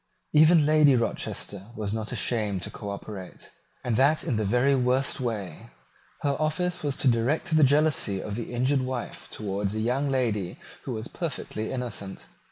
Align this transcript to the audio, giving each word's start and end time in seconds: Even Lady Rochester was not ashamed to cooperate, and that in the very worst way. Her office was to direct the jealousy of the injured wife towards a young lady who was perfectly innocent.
Even 0.33 0.65
Lady 0.65 0.95
Rochester 0.95 1.67
was 1.75 1.93
not 1.93 2.11
ashamed 2.11 2.63
to 2.63 2.71
cooperate, 2.71 3.51
and 3.83 3.97
that 3.97 4.23
in 4.23 4.37
the 4.37 4.43
very 4.43 4.73
worst 4.73 5.19
way. 5.19 5.69
Her 6.23 6.35
office 6.39 6.81
was 6.81 6.95
to 6.97 7.07
direct 7.07 7.55
the 7.55 7.63
jealousy 7.63 8.19
of 8.19 8.33
the 8.33 8.51
injured 8.51 8.81
wife 8.81 9.29
towards 9.29 9.75
a 9.75 9.79
young 9.79 10.09
lady 10.09 10.57
who 10.85 10.93
was 10.93 11.07
perfectly 11.07 11.71
innocent. 11.71 12.25